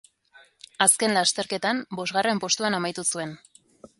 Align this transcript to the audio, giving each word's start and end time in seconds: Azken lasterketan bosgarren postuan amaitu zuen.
Azken 0.85 1.13
lasterketan 1.17 1.83
bosgarren 1.99 2.43
postuan 2.47 2.79
amaitu 2.79 3.09
zuen. 3.15 3.37